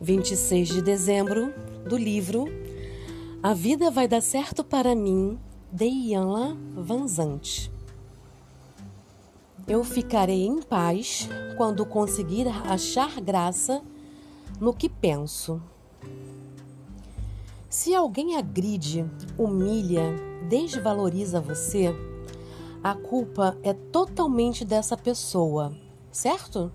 [0.00, 1.52] 26 de dezembro,
[1.88, 2.44] do livro
[3.42, 5.36] A Vida Vai Dar Certo para Mim,
[5.72, 7.72] de Ianla Vanzante.
[9.66, 13.82] Eu ficarei em paz quando conseguir achar graça
[14.60, 15.60] no que penso.
[17.68, 19.04] Se alguém agride,
[19.36, 20.14] humilha,
[20.48, 21.92] desvaloriza você,
[22.82, 25.76] a culpa é totalmente dessa pessoa,
[26.12, 26.72] certo?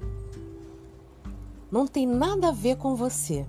[1.73, 3.47] Não tem nada a ver com você.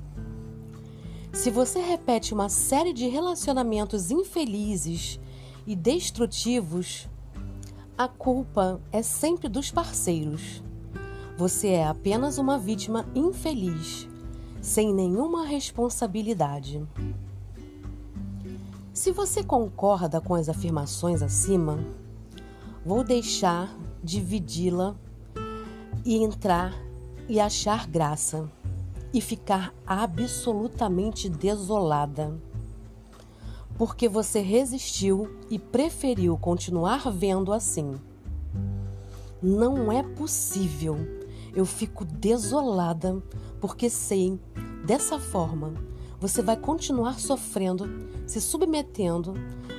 [1.31, 5.21] Se você repete uma série de relacionamentos infelizes
[5.67, 7.07] e destrutivos,
[7.99, 10.63] a culpa é sempre dos parceiros.
[11.37, 14.09] Você é apenas uma vítima infeliz,
[14.59, 16.83] sem nenhuma responsabilidade.
[18.95, 21.79] Se você concorda com as afirmações acima,
[22.87, 24.97] vou deixar dividi-la
[26.07, 26.84] e entrar
[27.29, 28.51] e achar graça
[29.13, 32.35] e ficar absolutamente desolada
[33.77, 37.95] porque você resistiu e preferiu continuar vendo assim.
[39.43, 40.97] Não é possível.
[41.55, 43.23] Eu fico desolada
[43.61, 44.39] porque sei,
[44.85, 45.75] dessa forma,
[46.21, 47.89] você vai continuar sofrendo,
[48.27, 49.35] se submetendo,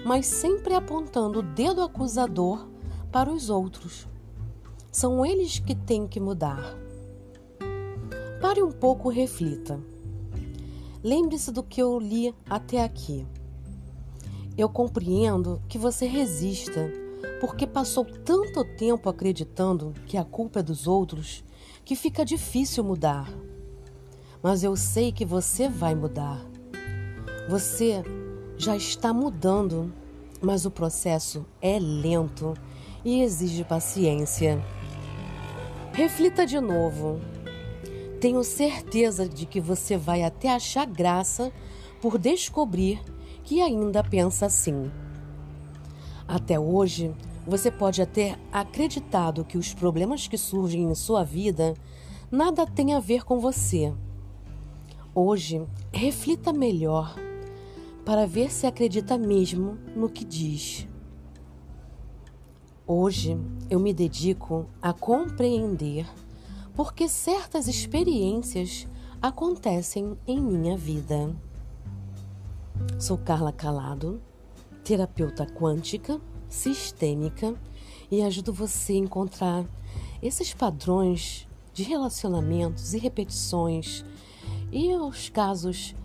[0.06, 2.68] mas sempre apontando o dedo acusador
[3.12, 4.08] para os outros.
[4.92, 6.85] São eles que têm que mudar.
[8.48, 9.82] Pare um pouco reflita.
[11.04, 13.26] Lembre-se do que eu li até aqui.
[14.56, 16.94] Eu compreendo que você resista,
[17.42, 21.44] porque passou tanto tempo acreditando que a culpa é dos outros
[21.84, 23.28] que fica difícil mudar.
[24.44, 26.40] Mas eu sei que você vai mudar.
[27.50, 28.04] Você
[28.58, 29.92] já está mudando,
[30.40, 32.54] mas o processo é lento
[33.04, 34.64] e exige paciência.
[35.94, 37.20] Reflita de novo.
[38.20, 41.52] Tenho certeza de que você vai até achar graça
[42.02, 43.02] por descobrir
[43.44, 44.92] que ainda pensa assim.
[46.28, 47.14] Até hoje,
[47.46, 51.76] você pode até acreditado que os problemas que surgem em sua vida
[52.32, 53.94] nada têm a ver com você.
[55.14, 57.16] Hoje, reflita melhor
[58.04, 60.88] para ver se acredita mesmo no que diz.
[62.88, 63.38] Hoje,
[63.70, 66.08] eu me dedico a compreender
[66.76, 68.86] porque certas experiências
[69.22, 71.34] acontecem em minha vida.
[73.00, 74.22] Sou Carla Calado,
[74.84, 76.20] terapeuta quântica,
[76.50, 77.56] sistêmica
[78.12, 79.66] e ajudo você a encontrar
[80.22, 84.04] esses padrões de relacionamentos e repetições
[84.72, 85.96] e os casos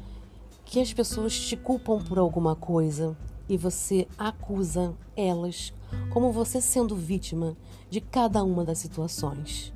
[0.64, 3.16] que as pessoas te culpam por alguma coisa
[3.48, 5.72] e você acusa elas
[6.10, 7.56] como você sendo vítima
[7.88, 9.72] de cada uma das situações.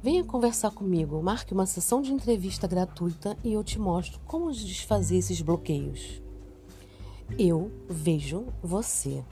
[0.00, 5.16] Venha conversar comigo, marque uma sessão de entrevista gratuita e eu te mostro como desfazer
[5.16, 6.22] esses bloqueios.
[7.36, 9.24] Eu vejo você.